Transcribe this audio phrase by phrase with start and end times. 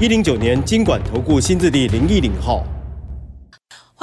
[0.00, 2.66] 一零九年金管投顾新字第零一零号。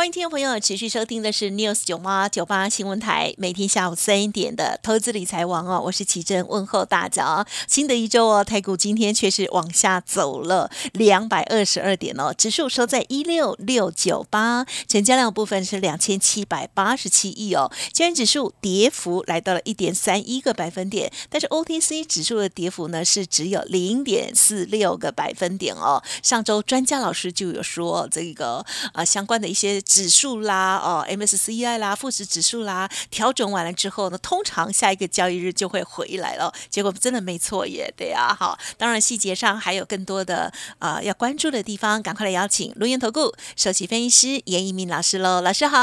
[0.02, 7.46] 欢迎听众朋友持续收听的是 News 九八九八新闻台，每天下午三点的投资理财王哦，我是奇珍，问候大家哦。
[7.68, 26.02] 新的一周哦，台股今天却是往下走了两百二十二点哦，指数收在一六六九八，成交量部分是两千七百八十七亿哦，今天指数跌幅来到了一点三一个百分点，但是 OTC 指数的跌幅呢是只有零点四六个百分点哦。
[26.24, 28.66] 上周专家老师就有说这个
[28.96, 29.80] 呃相关的一些。
[29.92, 36.50] 指数啦，哦，MSCI 啦，富时指数啦，调整完了之后呢，通常下一个交易日就会回来了。
[36.70, 45.78] 结果真的没错耶，对啊，好，当然细节上还有更多的啊要关注的地方，赶快来邀请录音投顾首席分析师严一鸣老师喽，老师好。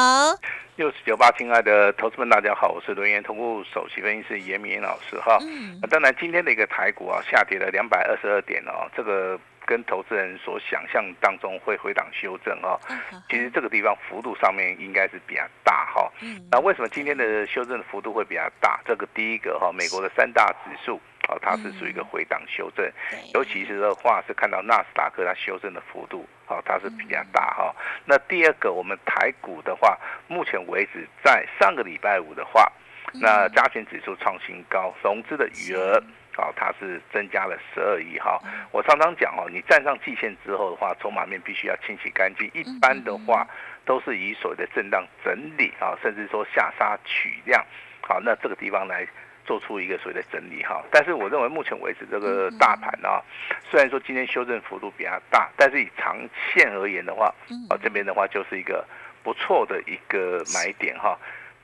[0.77, 5.37] 六十九八，亲爱的投资们，大家好，我是轮研投顾首席分析师严明老师哈。
[5.43, 5.79] 嗯。
[5.91, 9.39] 当然，今天的一个台股啊，下跌了两百二十二点哦，这个。
[9.69, 12.81] 跟投资人所想象当中会回档修正哦，
[13.29, 16.11] 其实这个地方幅度上面应该是比较大哈。
[16.51, 18.81] 那为什么今天的修正的幅度会比较大？
[18.87, 22.91] 这个第一个哈，美国的三大指数啊，它是属于一个回档修正，
[23.35, 27.77] 尤其是的话是看到纳斯达克它修正的幅度啊，它是比较大哈。
[28.07, 32.73] 那第二个，我们台股的话，目前为止在上个礼拜五的话，
[33.21, 36.03] 那加权指数创新高，融资的余额。
[36.39, 38.39] 好，它是增加了十二亿哈。
[38.71, 42.49] 我常常讲哦，你站上季线之后的话，筹码面必须要清洗干净。
[42.55, 43.45] 一般的话，
[43.85, 47.67] 都是以所谓的震荡整理啊，甚至说下杀取量，
[48.03, 49.05] 好，那这个地方来
[49.45, 50.81] 做出一个所谓的整理哈。
[50.93, 53.21] 但是我认为目前为止这个大盘啊，
[53.69, 56.17] 虽然说今天修正幅度比较大，但是以长
[56.55, 57.35] 线而言的话，
[57.69, 58.87] 啊这边的话就是一个
[59.25, 61.19] 不错的一个买点哈。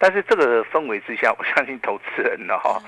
[0.05, 2.79] 但是这个氛围之下， 我相信投资人呢哈，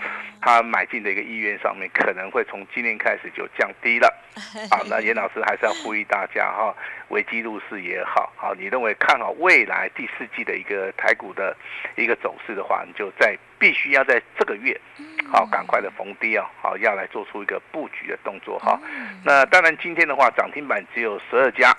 [0.43, 4.15] 他买进的一个意愿上面可能会从今天开始就降低了。
[4.71, 6.77] 好，那严老师还是要呼吁大家哈，
[7.09, 11.57] 危机入市也好，好，你认为看好未来第四季的一个台股的
[11.97, 14.79] 一个走势的话，你就在必须要在这个月，
[15.31, 18.79] 好，赶快的逢低啊，好，要来做出一个布局的动作哈。
[19.25, 21.73] 那当然今天的话，涨停板只有十二家，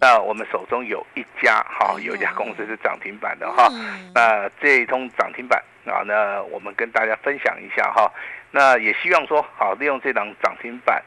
[0.00, 3.68] 那我们手中有一家哈，有一家公司是涨停板的哈。
[4.14, 8.12] 那这一通涨停板啊，那我们跟大家分享一下哈。
[8.50, 11.02] 那也希望说，好，利用这档涨停板。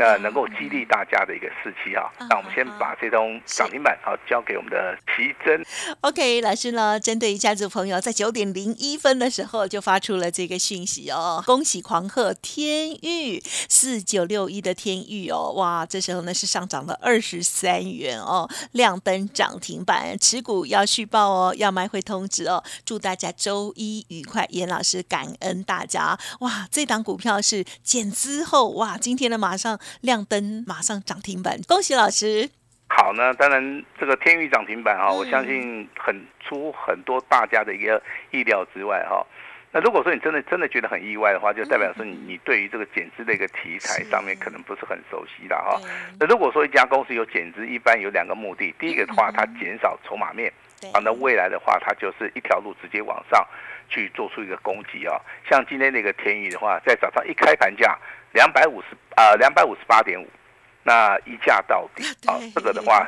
[0.00, 5.62] 那能够激励大家的一个士气啊，那我们先把这通涨停板啊交给我们的奇珍。
[6.00, 29.78] OK，老师呢，针对家族朋友在九点零一分的时候就发出了这个讯息哦，恭喜狂贺天域四九六一的天域哦，哇，这时候呢是上涨了二十三元哦，亮灯涨停板，持股要续报哦，要买回通知哦，祝大家周一愉快，严老师感恩大家，哇，这档股票是减资后哇，今天呢马上。
[30.00, 32.48] 亮灯，马上涨停板，恭喜老师！
[32.92, 38.02] 好呢，当然这个天宇涨停板哈，我相信很出很多大家的一个
[38.32, 39.24] 意料之外哈。
[39.70, 45.80] 那如果说你真的真的觉得很意外的话，就代表说你你对于这个减资的一个题材上面可能不是很熟悉的哈。
[46.18, 50.52] 那如果说一家公司有减资，一般有两个目的，第一个的话，它减少筹码面，
[50.92, 53.46] 啊，那未来的话，它就是一条路直接往上
[53.88, 55.14] 去做出一个攻击啊。
[55.48, 57.96] 像今天那个天宇的话，在早上一开盘价。
[58.32, 60.26] 两百五十啊，两百五十八点五，
[60.82, 63.06] 那一价到底啊，这个的话，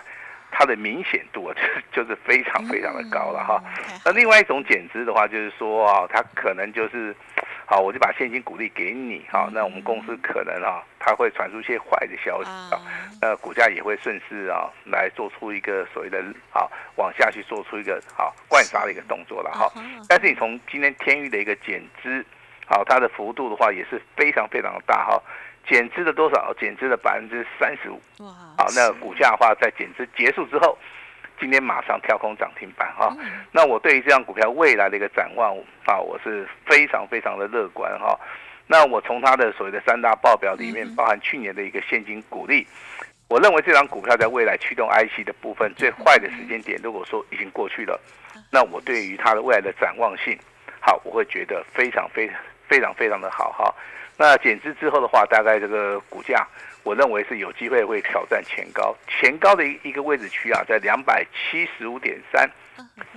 [0.50, 1.56] 它的明显度啊，
[1.90, 3.64] 就就是非常非常的高了哈。
[4.04, 7.16] 那另外一种减资的话，就是说啊，它可能就是，
[7.64, 12.76] 好，我就把现金股利给你哈，那我们公司可能啊，它会传出一些坏的消息啊，
[13.18, 16.18] 那股价也会顺势啊，来做出一个所谓的
[16.52, 19.72] 啊，往下去做出一个好灌杀的一个动作了哈。
[20.06, 22.22] 但是你从今天天域的一个减资。
[22.64, 25.22] 好，它的幅度的话也是非常非常的大哈，
[25.68, 26.52] 减资的多少？
[26.60, 28.00] 减资的百分之三十五。
[28.18, 28.28] 哇！
[28.58, 30.76] 好，那股价的话在减资结束之后，
[31.40, 33.16] 今天马上跳空涨停板哈。
[33.50, 35.56] 那我对于这张股票未来的一个展望
[35.86, 38.18] 啊，我是非常非常的乐观哈。
[38.66, 42.66] 那我从它的所谓的三大报表里面，包含去年的一个现金股利，
[43.28, 48.00] 我认为这张股票在未来驱动 IC 的部分最坏的时间点，如果说已经过去了，
[48.50, 50.38] 那我对于它的未来的展望性，
[50.80, 52.36] 好，我会觉得非常非常。
[52.72, 53.74] 非常非常的好哈，
[54.16, 56.48] 那减资之后的话，大概这个股价
[56.84, 62.50] 我认为是有机会会挑战前高，前高的一一个位置区啊，在两百七十五点三，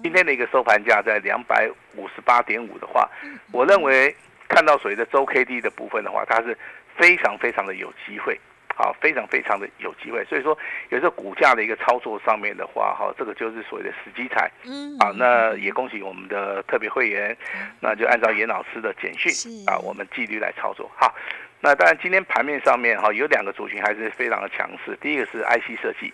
[0.03, 3.09] 今天的一个收盘价在两百五十八点五的话，
[3.53, 4.13] 我认为
[4.49, 6.57] 看到所谓的周 K D 的部分的话，它是
[6.97, 8.37] 非常非常的有机会。
[8.77, 10.57] 好，非常非常的有机会，所以说
[10.89, 14.51] 有时候股价的一个操作上面的话，哈，这个就是所谓的时机财。
[14.65, 17.35] 嗯，啊，那也恭喜我们的特别会员，
[17.79, 19.31] 那就按照严老师的简讯
[19.65, 20.91] 啊，我们纪律来操作。
[20.97, 21.15] 好，
[21.61, 26.13] 那当然今天盘面上面哈有两个族群还是非常的强势，第一个是 IC 设计，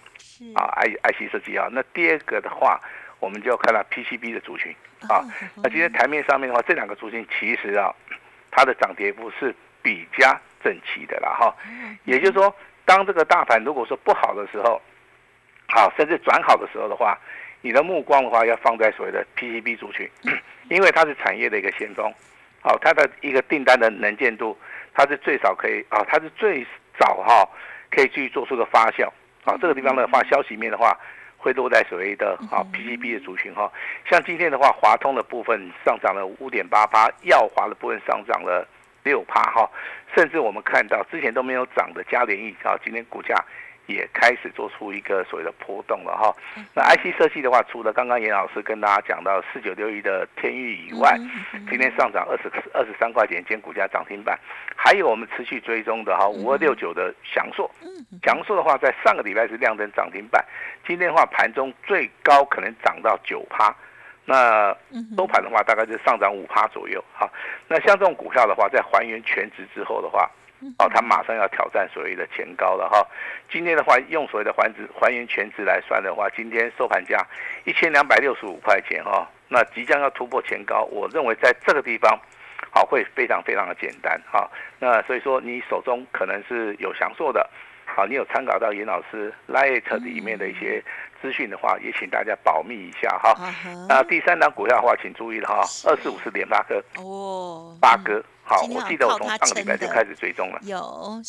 [0.53, 2.79] 啊，I IC 设计啊，那第二个的话，
[3.19, 4.71] 我们就要看到 PCB 的族群
[5.09, 5.25] 啊。
[5.55, 7.91] 那今天台面上面的话，这两个族群其实啊，
[8.51, 10.39] 它的涨跌幅是比较。
[10.63, 11.55] 整齐的啦哈，
[12.05, 12.53] 也就是说，
[12.85, 14.81] 当这个大盘如果说不好的时候，
[15.67, 17.17] 好，甚至转好的时候的话，
[17.61, 20.09] 你的目光的话要放在所谓的 PCB 族群，
[20.69, 22.13] 因为它是产业的一个先锋，
[22.61, 24.57] 好，它的一个订单的能见度，
[24.93, 26.65] 它是最少可以啊，它是最
[26.99, 27.47] 早哈
[27.89, 29.07] 可以去做出个发酵，
[29.45, 30.97] 啊，这个地方的话消息面的话，
[31.37, 33.71] 会落在所谓的啊 PCB 的族群哈，
[34.09, 38.67] 像今天的话，华通的部分上涨了五点八八，耀华的部分上涨了。
[39.03, 39.69] 六趴哈，
[40.15, 43.35] 甚至我们看到之前都没有涨的嘉联益啊，今天股价
[43.87, 46.33] 也开始做出一个所谓的波动了哈。
[46.73, 51.17] 那 IC 设计的话，除了刚刚严老师跟大家讲到四九六一的天域以外，
[51.69, 54.39] 今天上涨二十二十三块钱，今天股价涨停板。
[54.75, 57.69] 还有我们持续追踪的哈五二六九的翔硕，
[58.23, 60.43] 翔硕的话在上个礼拜是亮灯涨停板，
[60.87, 63.75] 今天的话盘中最高可能涨到九趴。
[64.31, 64.73] 那
[65.17, 67.03] 收盘的话，大概就上涨五趴左右。
[67.13, 67.29] 哈，
[67.67, 70.31] 那像这种股票的话，在还原全值之后的话，
[70.79, 73.05] 哦，它马上要挑战所谓的前高了哈。
[73.51, 77.27] 今天的话，用所谓的还值还原全值来算的话，今天收盘价
[77.65, 79.27] 一千两百六十五块钱哈。
[79.49, 82.17] 那即将要突破前高，我认为在这个地方，
[82.69, 84.49] 好会非常非常的简单哈。
[84.79, 87.49] 那所以说，你手中可能是有享受的。
[87.93, 90.83] 好，你有参考到严老师 Lite 里面的一些
[91.21, 93.35] 资讯的话，也请大家保密一下哈。
[93.87, 98.23] 那第三档股票的话，请注意了哈，二四五是联发科哦，八哥。
[98.43, 100.59] 好，我记得我从上个礼拜就开始追踪了。
[100.63, 100.77] 有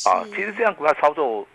[0.08, 1.46] 啊，其实这样股票操作，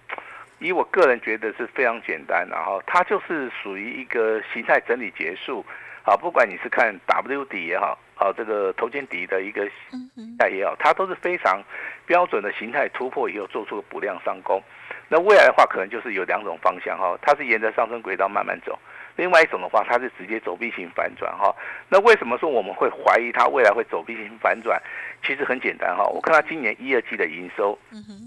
[0.60, 5.66] 以我个人觉得是非常简单，然后它就是属于一个形态整理结束。
[6.04, 11.62] 好，不管你是看 W 底也好，啊这个头肩底的一个形态也好，它都是非常
[12.06, 14.62] 标准的形态突破以后做出补量上攻。
[15.10, 18.74] 那未来的话，可能就是有两种方向哈，它是沿着上升轨道慢慢走；
[19.16, 21.56] 另外一种的话，它是直接走 B 型反转哈。
[21.88, 24.82] 那为什么说我们会怀疑它未来会走 B 型反转？
[25.24, 27.78] 其实很简单哈，我看它今年一二季的营收，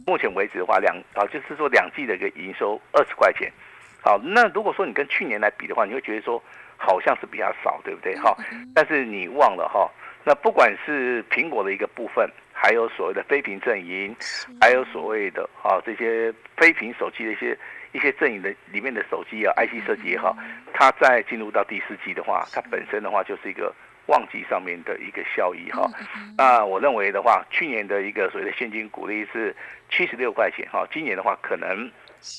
[0.06, 3.52] 目前为止的话，两啊就是说两季的一个营收二十块钱。
[4.02, 6.42] 好，那如果说你跟去年来比的话，你会觉得说
[6.78, 8.34] 好像是比较少，对不对哈？
[8.74, 9.86] 但是你忘了哈，
[10.24, 12.28] 那不管是苹果的一个部分。
[12.62, 14.14] 还有所谓的非屏阵营，
[14.60, 17.56] 还有所谓的啊这些非屏手机的一些
[17.92, 20.36] 一些阵营的里面的手机啊，IC 设计也好，
[20.74, 23.74] 它在进入到第四季的话，它本身的话就是一个
[24.08, 25.90] 旺季上面的一个效益哈。
[26.36, 29.56] 那我认为的话，去年的一个所谓的现金股利是
[29.88, 31.90] 七十六块钱哈，今年的话可能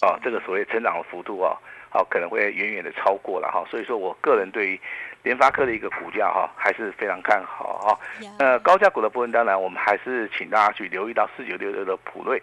[0.01, 1.57] 啊这个所谓成长的幅度啊，
[1.89, 3.65] 好可能会远远的超过了哈。
[3.71, 4.79] 所以说我个人对于。
[5.23, 7.99] 联发科的一个股价哈还是非常看好哈，
[8.39, 12.41] 呃高价股的部分当然我们还是请大家去留意到四九六六的普瑞，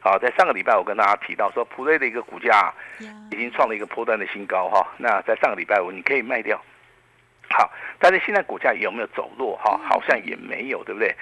[0.00, 2.72] 好在上个礼拜我跟大家提到说普瑞的一个股价
[3.30, 6.60] 已经创了一个波段的新高哈，那在上个礼拜五你可以卖掉，
[7.48, 9.80] 好，但是现在股价有没有走弱哈？
[9.88, 11.14] 好像也没有对不对？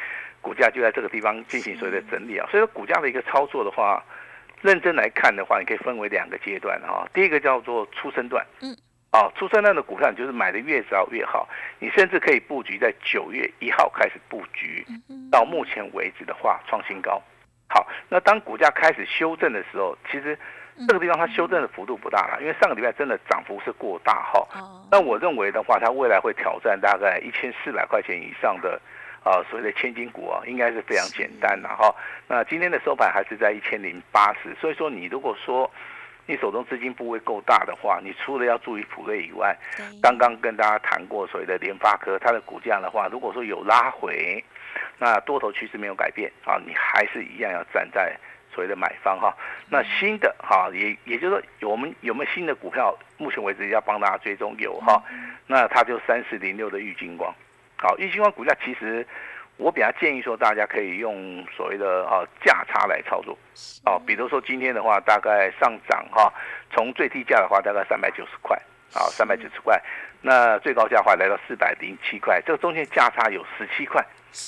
[0.43, 4.03] 股价就在这个地方进行所谓的整理啊，所以说股价的一个操作的话，
[4.61, 8.77] 认真来看的话，你可以分为两个阶段哈，第一个叫做出生段，嗯。
[9.17, 11.49] 哦，出生量的股票，你就是买的越早越好。
[11.79, 14.85] 你甚至可以布局在九月一号开始布局，
[15.33, 17.23] 到目前为止的话创新高。
[17.67, 20.39] 好，那当股价开始修正的时候，其实
[20.87, 24.47] 这个地方它修正的幅度不大了，因为上个礼拜真的涨幅是过大哈。
[24.91, 28.79] 那我认为的话，它未来会挑战大概一千四百块钱以上的
[29.25, 31.95] 啊所谓的千金股啊，应该是非常简单的哈。
[32.29, 35.71] 那今天的收盘还是在一千零八十，所以说你如果说。
[36.27, 39.57] 你手中资金部位够大的话，你除了要注意普瑞以外，
[40.03, 44.45] 刚刚跟大家谈过所谓的联发科，它的股价的话，如果说有拉回，
[44.99, 48.15] 那多头趋势没有改变啊，你还是一样要站在
[48.53, 49.33] 所谓的买方哈。
[49.71, 52.93] 那新的哈，也也就是说，我们有没有新的股票？
[53.19, 55.03] 目前为止要帮大家追踪有哈，
[55.47, 57.33] 那它就三四零六的玉金光，
[57.77, 59.07] 好，玉金光股价其实。
[59.57, 63.37] 我比较建议说，大家可以用所谓的啊价差来操作，
[63.85, 66.33] 哦，比如说今天的话，大概上涨哈，
[66.71, 68.55] 从最低价的话大概三百九十块，
[68.93, 69.81] 啊三百九十块，
[70.21, 74.05] 那最高价的话来到四百零七块，这个中间价差有十七块，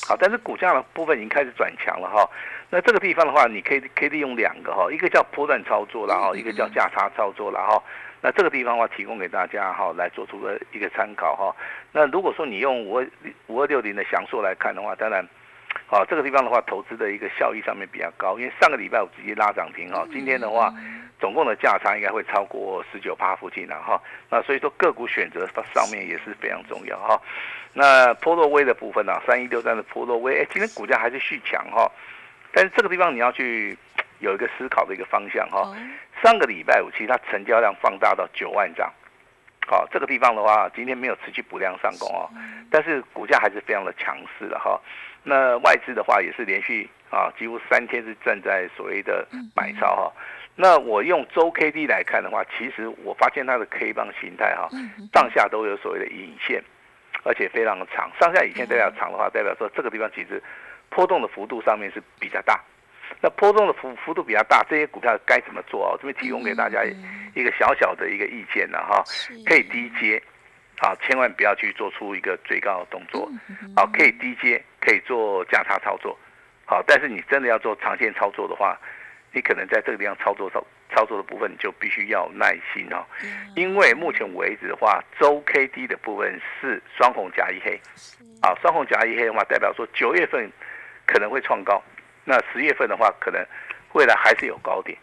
[0.07, 2.29] 好，但是股价的部分已经开始转强了哈，
[2.69, 7.83] 那这个地方的话，你可以可以利用两个哈，一个叫波段操作，然后一个叫价差操作，然后
[8.21, 11.55] 那这个地方的话，提供给大家哈来做出个一个参考哈。
[11.93, 13.07] 那如果说你用五二
[13.47, 15.25] 五二六零的享受来看的话，当然，
[15.87, 20.75] 好这个地方的话，投资的一个效益上面比较高，因为上个礼拜我直接拉涨停哈，今天的话，
[21.21, 24.01] 总共的价差应该会超过十九趴附近了哈。
[24.29, 27.21] 那所以说个股选择上面也是非常重要哈。
[27.73, 31.89] 那波洛威的部分呢，三一六三的波洛威，哎，今天股价还是续强哈。
[32.51, 33.79] 但是这个地方你要去
[34.19, 35.73] 有一个思考的一个方向哈。
[36.23, 38.93] 上个礼拜五其实它成交量放大到九万张，
[39.67, 42.29] 好，这个地方的话今天没有持续补量上攻哦，
[42.71, 44.81] 但是股价还是非常的强势的哈。
[45.23, 50.13] 那外资的话也是连续啊，几乎三天是站在所谓的买超哈。
[50.55, 54.69] 那我用周 K D 来看的话，其实我发现它的 K 棒形态哈，
[55.13, 56.63] 上下都有所谓的引线，
[57.25, 60.43] 而且非常的长，上下引线代表长的话，代表说这个地方其实。
[60.91, 62.59] 波动的幅度上面是比较大，
[63.23, 65.99] 那波动的幅幅度比较大，这些股票该怎么做啊？
[66.01, 66.85] 这边提供给大家
[67.35, 69.03] 一个小小的一个意见呢，哈，
[69.45, 70.23] 可以低接，
[70.79, 73.29] 啊，千万不要去做出一个最高的动作，
[73.75, 76.17] 好，可以低接，可以做价差操作，
[76.65, 78.79] 好，但是你真的要做长线操作的话，
[79.33, 83.05] 你可能在这个地方操作操操作的部分就必须要耐心哦，
[83.57, 87.81] 因为目前为止的话，周 K D 的部分是双红加一黑，
[88.43, 90.49] 啊，双红加一黑的话，代表说九月份。
[91.11, 91.83] 可能会创高，
[92.29, 93.43] 那十月份的话，可能
[93.95, 94.99] 未来还是有高点，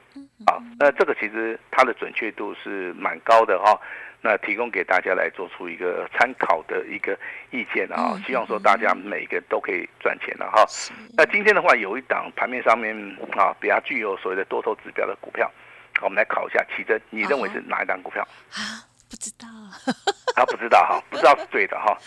[0.46, 3.76] 啊，那这个其实它的准确度是蛮高的哈，
[4.22, 7.18] 那提供给大家来做出一个参考的一个
[7.50, 10.64] 意见啊，希望说大家每一个都可以赚钱了哈。
[11.18, 12.96] 那今天的话，有一档盘面上面
[13.36, 15.52] 啊比较具有所谓的多头指标的股票，
[16.04, 18.22] 我们来考一下奇珍，你认为是哪一档股票？
[18.54, 19.48] 啊，不知道，
[20.36, 21.98] 他不知道哈， 不知道是对的哈，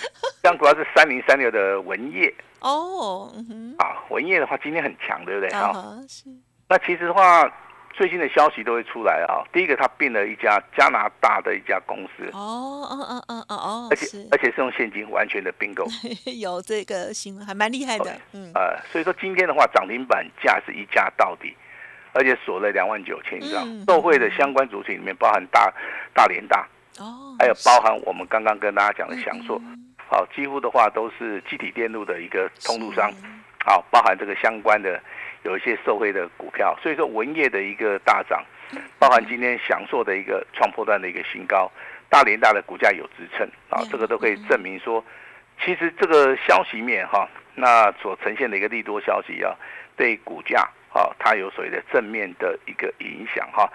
[0.42, 2.32] 这样主要是三零三六的文业。
[2.60, 3.32] 哦，
[3.78, 5.48] 啊，文业的话今天很强，对不对？
[5.56, 5.72] 啊，
[6.06, 6.24] 是。
[6.68, 7.50] 那其实的话，
[7.94, 9.40] 最近的消息都会出来啊。
[9.54, 12.24] 第一个，他并了一家加拿大的一家公司。
[12.34, 13.88] 哦，哦，哦，哦，哦，哦。
[13.90, 15.86] 而且而且是用现金完全的并购。
[16.38, 18.14] 有这个新闻，还蛮厉害的。
[18.34, 18.52] 嗯。
[18.54, 21.56] 呃，所以说今天的话，涨停板价是一家到底，
[22.12, 23.66] 而且锁了两万九千张。
[23.86, 25.72] 受惠的相关主体里面包含大
[26.12, 26.68] 大连大，
[26.98, 29.60] 哦，还有包含我们刚刚跟大家讲的享硕。
[30.10, 33.12] 好，几乎的话都是机体电路的一个通路商，
[33.62, 34.98] 好，包含这个相关的
[35.42, 38.42] 有一些受惠的股票，所以说文业的一个大涨，
[38.98, 41.70] 包含今天享受的一个创破段的一个新高，
[42.08, 45.04] 大连大的股价有支撑，啊，这个都可以证明说，
[45.62, 49.54] 其实这个消息面哈，那所呈现的一个利多消息啊，
[49.94, 53.70] 对股价啊，它有所谓的正面的一个影响哈。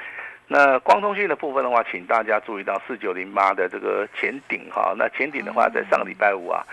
[0.48, 6.64] 那光通讯的部分的话，请大家注意到四九零八的这个前顶哈，那前顶的话在上个礼拜五啊，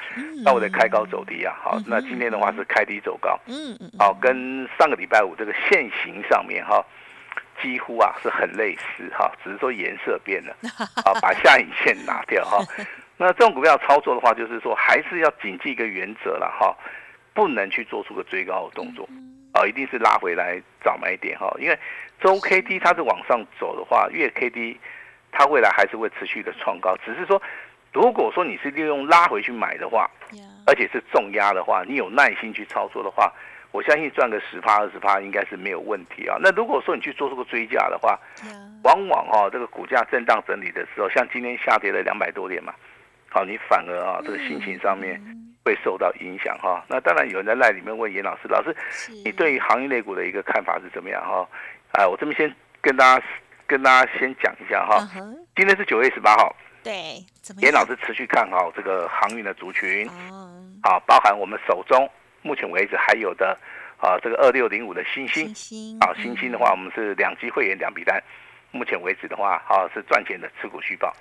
[0.44, 6.84] 那我在开高走低啊，好，那今天的话是开低走高，嗯嗯，好，跟上个礼拜五这个线形上面哈，
[7.62, 10.54] 几乎啊是很类似哈，只是说颜色变了，
[11.04, 12.58] 好，把下影线拿掉哈，
[13.16, 16.76] 那这种股票操作的话，就是说还是要谨记一个原则了哈，
[17.32, 19.08] 不能去做出个追高的动作。
[19.54, 21.78] 哦，一定是拉回来找买点哈，因为
[22.20, 24.78] 周 K D 它是往上走的话，月 K D
[25.32, 26.96] 它未来还是会持续的创高。
[27.04, 27.40] 只是说，
[27.92, 30.08] 如果说你是利用拉回去买的话，
[30.66, 33.32] 而且是重压的话，你有耐心去操作的话，
[33.72, 36.36] 我相信赚个十趴二十趴应该是没有问题啊。
[36.40, 38.16] 那如果说你去做这个追加的话，
[38.84, 42.72] 往往哈这个股价震荡整理的时候，像今天下跌了两百多点嘛，
[43.28, 45.20] 好，你反而啊这个心情上面。
[45.62, 48.74] 会受到影响哈，那当然有人在赖里面问严老师，老师，
[49.24, 51.46] 你对于行业类股的一个看法是怎么样哈？
[51.92, 53.26] 哎，我这边先跟大家
[53.66, 55.06] 跟大家先讲一下哈。
[55.54, 57.22] 今天是九月十八号，对，
[57.58, 60.08] 严老师持续看好这个航运的族群，
[60.82, 63.56] 啊，包含我们手中目前为止还有的
[63.98, 65.28] 啊这个二六零五的星。
[65.28, 68.22] 星，啊星星的话，我们是两级会员两笔单，
[68.70, 71.14] 目前为止的话啊是赚钱的持股续报，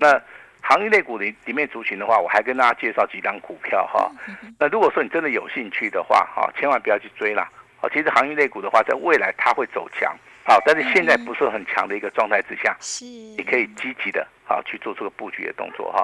[0.00, 0.20] 那。
[0.68, 4.10] 行业类股里里面族群的话，我还跟大家介绍几档股票哈。
[4.58, 7.48] 那如果说你真的有兴趣的话，哈，千万不要去追啦。
[7.80, 10.12] 哦，其实行业类股的话，在未来它会走强，
[10.44, 16.02] 好，但是现在不是很强的一个状态之下，是，你可以积极的啊去做这个布局的动作哈。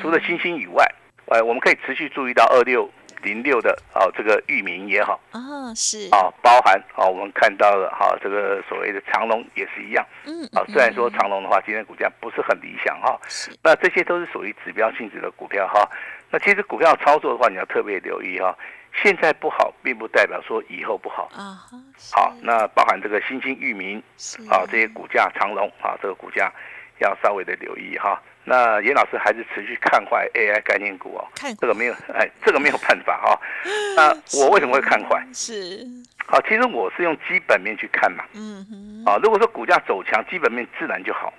[0.00, 0.84] 除了星星以外，
[1.26, 2.90] 呃，我们可以持续注意到二六。
[3.22, 13.18] 零六的啊，这个域名也好啊，是啊，包含啊，我们看到了哈，这个所谓的长龙也是一样，嗯啊，虽然说长龙的话，今天股价不是很理想哈，
[13.62, 15.88] 那这些都是属于指标性质的股票哈。
[16.30, 18.56] 那其实股票操作的话，你要特别留意哈，
[19.02, 21.68] 现在不好，并不代表说以后不好啊。
[22.12, 24.02] 好，那包含这个新兴域名
[24.50, 26.52] 啊，这些股价长龙啊，这个股价
[26.98, 28.20] 要稍微的留意哈。
[28.44, 33.40] 那严老师还是持续看坏 AI 概念股哦，看这个没有哎，这个没有办法哈。
[33.96, 34.08] 那
[34.40, 35.24] 我为什么会看坏？
[35.32, 35.86] 是，
[36.26, 38.24] 好，其实我是用基本面去看嘛。
[38.34, 41.32] 嗯哼，啊，如果说股价走强，基本面自然就好，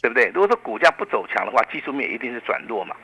[0.00, 0.30] 对不对？
[0.34, 2.96] 如果说股价不走强的话，技术面一定是转弱嘛。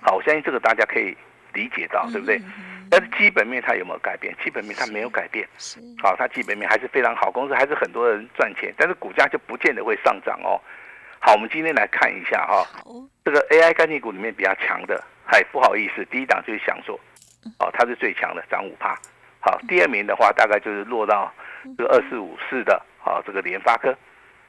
[0.00, 1.16] 好，我相信这个大家可以
[1.54, 2.40] 理解到，对不对？
[2.88, 4.32] 但是基本面它有没有改变？
[4.44, 10.60] 基本面它没有改变，是，好，它基本面还是非常好，公司还是很多人赚钱，但是股价就不见得会上涨哦。
[11.24, 12.84] 好，我们今天来看一下哈，好，
[13.24, 16.98] 这个 AI 概念股里面比较强的，嗨，不好意思，第一档就是享硕，
[17.60, 18.98] 哦，它是最强的，涨五趴。
[19.38, 21.32] 好，第二名的话大概就是落到
[21.78, 22.74] 这个二四五四的，
[23.04, 23.96] 啊，这个联发科，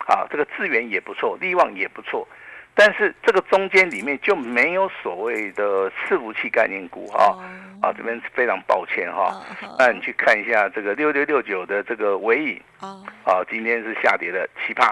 [0.08, 2.28] 啊，这个智源也不错，力旺也不错，
[2.74, 7.38] 但是这个中间里面就没有所谓的伺服器概念股哈，
[7.84, 9.46] 啊，这边非常抱歉哈，
[9.78, 14.92] 那你去看一下这个六六六九的这个尾影，哦，啊，今天是下跌了七趴。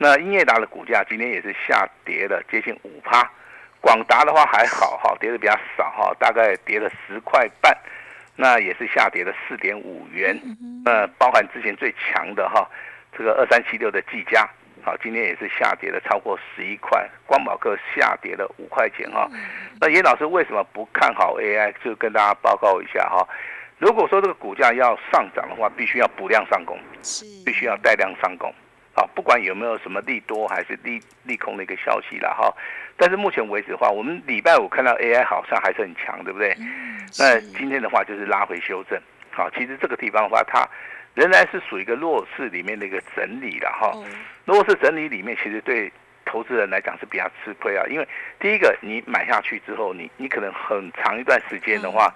[0.00, 3.28] 那英业达的股价今天也是下跌了接近五趴，
[3.80, 7.76] 广达的话还好哈，跌的比较少哈，大概跌了十块半，
[8.36, 10.40] 那也是下跌了四点五元。
[10.84, 12.64] 那包含之前最强的哈，
[13.16, 14.48] 这个二三七六的技嘉，
[14.84, 19.28] 好，今天也是下跌了超过十一块，光宝科下跌了五块钱哈。
[19.80, 21.74] 那严老师为什么不看好 AI？
[21.84, 23.26] 就跟大家报告一下哈。
[23.78, 28.54] 如果说这个股价要上涨的话，必须要补量上攻，是，必须要带量上攻。
[28.98, 32.52] 啊，不管有没有什么利多还是利利空的一个消息了哈，
[32.96, 36.56] 但是目前为止的话，我们礼拜五看到 AI 好像还是很强，对不对？
[37.18, 39.00] 那今天的话就是拉回修正，
[39.30, 40.68] 好，其实这个地方的话，它
[41.14, 43.92] 仍然是属于一个弱势里面的一个整理了哈。
[44.44, 45.92] 弱势整理里面，其实对
[46.24, 48.08] 投资人来讲是比较吃亏啊，因为
[48.40, 52.12] 第一个你买下去之后，你你可能很长一段时间的话。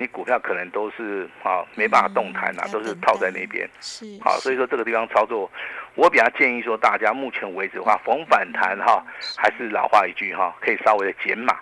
[0.00, 3.68] 你股票可能都是啊没办法动弹呐，都是套在那边。
[3.82, 5.48] 是好，所以说这个地方操作，
[5.94, 9.04] 我比较建议说，大家目前为止的话，逢反弹哈，
[9.36, 11.52] 还是老话一句哈，可以稍微的减码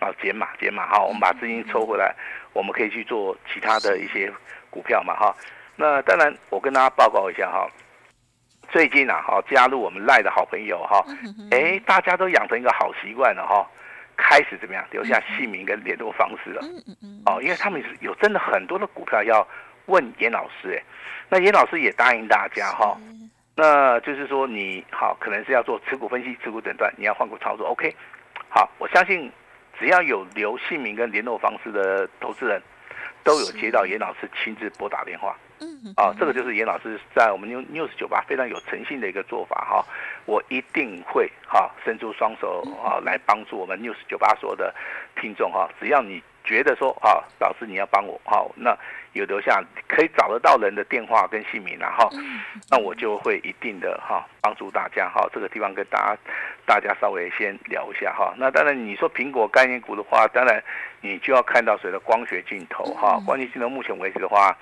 [0.00, 2.12] 啊，减码减码哈，我们把资金抽回来，
[2.52, 4.28] 我们可以去做其他的一些
[4.70, 5.32] 股票嘛哈。
[5.76, 7.70] 那当然，我跟大家报告一下哈，
[8.70, 11.00] 最近啊哈，加入我们赖的好朋友哈，
[11.52, 13.64] 哎，大家都养成一个好习惯了哈。
[14.16, 14.84] 开始怎么样？
[14.90, 16.62] 留下姓名跟联络方式了。
[17.26, 19.46] 哦，因为他们有真的很多的股票要
[19.86, 20.82] 问严老师，哎，
[21.28, 22.96] 那严老师也答应大家哈。
[23.56, 27.68] 那就是说，你好，可能是要做持股分析、持股诊断，你要换股操作。
[27.68, 27.94] OK，
[28.48, 29.30] 好，我相信
[29.78, 32.60] 只要有留姓名跟联络方式的投资人，
[33.22, 35.36] 都有接到严老师亲自拨打电话。
[35.60, 35.94] 嗯。
[35.96, 39.84] 啊，这个就是严老师在我们 New News 酒吧非常有诚信的一个做法哈。
[40.26, 44.74] 我一定会哈伸出双手啊来帮助我们 News 酒吧所有的
[45.20, 48.76] 听众哈，只要你觉得说啊老师你要帮我哈，那
[49.12, 52.10] 有留下可以找得到人的电话跟姓名然后，
[52.70, 56.18] 那我就会一定的哈帮助大家哈，这个地方跟大家
[56.66, 58.34] 大家稍微先聊一下哈。
[58.36, 60.60] 那当然你说苹果概念股的话，当然
[61.02, 64.56] 你就要看到谁的光学镜头哈，光学镜头目前为止的话。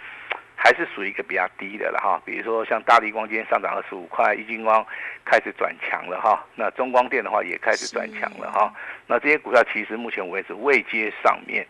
[0.65, 4.87] 还是属于一个比较低的了哈，比如说像大力光今天上涨二十五块，一金光
[5.25, 8.73] 开始转强了哈，那中光电的话也开始转强了哈，
[9.09, 11.67] 那这些股票其实目前为止未接上面，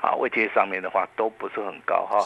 [0.00, 2.18] 啊未接上面的话都不是很高哈，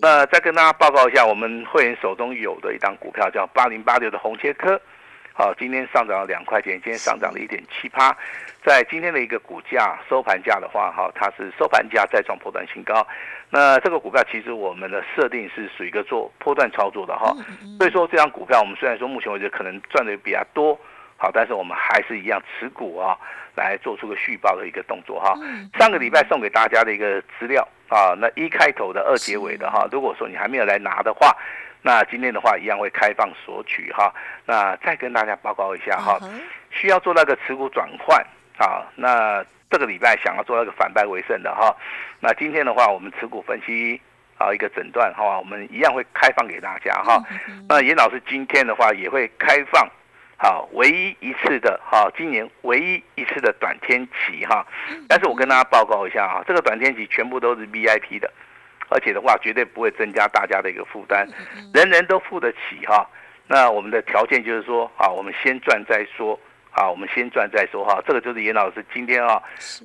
[0.00, 4.80] 那再跟大家报告一下，我们会员手中有的一档股票叫八零八六的红切科。
[5.34, 8.14] 好，今天上涨了两块钱，今天上涨了一点七八，
[8.62, 13.06] 在今天的一个股价收盘价的话，哈，它是收盘价再创破断新高。
[13.48, 17.34] 那这个股票其实我们的设定是属于一个做波段操作的哈，
[17.78, 20.78] 所以说这张股票我们虽然说目前为止可能赚的比较多，
[21.16, 23.16] 好，但是我们还是一样持股啊，
[23.56, 25.34] 来做出个续报的一个动作哈。
[25.78, 31.34] 上个礼拜送给大家的一个资料啊，那一开头的二结尾的哈，如果说你还没有来拿的话。
[31.84, 34.14] 那今天的话一样会开放索取哈，
[34.46, 36.16] 那再跟大家报告一下哈，
[36.70, 38.24] 需要做那个持股转换
[38.56, 41.74] 啊，那这个礼拜想要做那个反败为胜的哈，
[42.20, 44.00] 那今天的话我们持股分析
[44.38, 47.20] 啊一个诊断哈，我们一样会开放给大家哈，
[47.68, 49.84] 那严老师今天的话也会开放
[50.36, 54.64] 好唯一一次的哈，今年唯一一次的短天期哈，
[55.08, 58.32] 但是我跟大家报告一下啊，这个短天期全部都是 VIP 的。
[58.92, 61.26] 而且的话，绝对不会增加大家的一个负担，
[61.72, 63.08] 人人都付得起哈。
[63.48, 66.38] 那我们的条件就是说，啊，我们先赚再说，
[66.70, 68.02] 啊，我们先赚再说哈。
[68.06, 69.42] 这个就是严老师今天啊，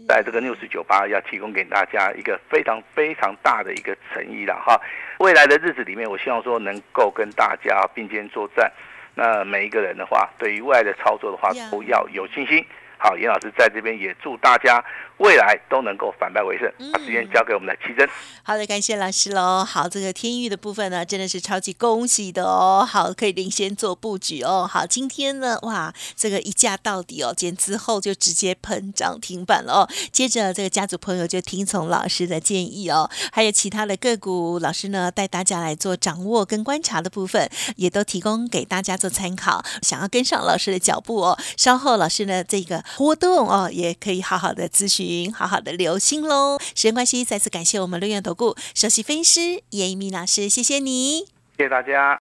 [0.07, 4.79] 在这个六十九八要提供给大家一个非常非常大的一个诚意了哈。
[5.19, 8.71] 未来的日子里面，我希望说能够跟大家并肩作战。
[9.15, 12.63] 那每一个人的话，对于未来的操作的话，都要有信心。
[12.97, 14.83] 好，严老师在这边也祝大家
[15.17, 16.71] 未来都能够反败为胜。
[16.91, 18.07] 把时间交给我们的奇珍。
[18.43, 19.63] 好的，感谢老师喽。
[19.63, 22.87] 好，这个天域的部分呢，真的是超级恭喜的哦。
[22.87, 24.67] 好，可以领先做布局哦。
[24.69, 29.89] 好，今天呢，哇，这个一价到底哦，减之后就直接喷涨停板了哦。
[30.11, 39.63] 接着这个家族朋友就听从老师的建议哦，还有其他的个股，老师呢带大家来做掌握跟观察的部分，也都提供给大家做参考。
[39.81, 46.57] 想要跟上老师的脚步哦，稍后老师呢这个活动哦，也可以好好的咨询，好好的留心喽。
[46.59, 51.25] 时间关系，再次感谢我们六院投顾首席分析师叶一鸣老师，谢谢你，
[51.57, 52.19] 谢谢大家。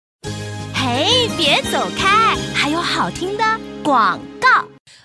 [0.74, 3.44] 嘿，别走开，还有好听的
[3.82, 4.31] 广告。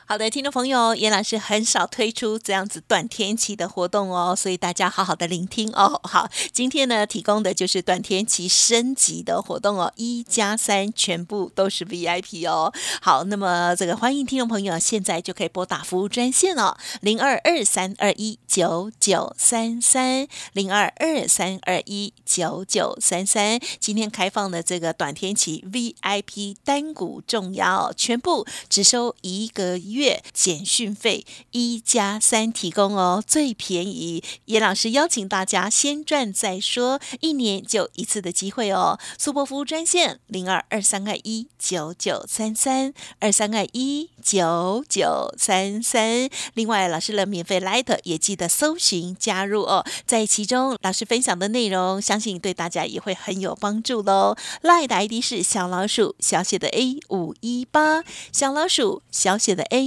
[0.09, 5.99] 好的，听众朋友，严老师很少推出这样子短天期的活动哦，所以大家好好的聆听哦。
[6.03, 12.71] 好，今天呢提供的就是短天期升级的活动哦，一加三全部都是 VIP 哦。
[13.01, 23.59] 好，那么这个欢迎听众朋友现在就可以拨打服务专线哦，零二二三二一九九三三零二二三二一九九三三。
[23.81, 29.96] 今天开放的这个短天期 VIP 单股重要，全部只收一个月。
[29.97, 34.23] 月减讯费一加三提供哦，最便宜。
[34.45, 38.99] 叶老师邀请大家先赚再说，一年就一次的机会哦。
[39.17, 46.29] 速播服务专线零二二三二一九九三三二三二一九九三三。
[46.53, 54.35] 另外，老师的免费 Light 也记得搜寻加入哦，在其中老师分享的内容，相信对大家也会很有帮助喽。
[54.61, 59.86] Light 的 ID 是小老鼠小写的 A 五一八，小老鼠小写的 A。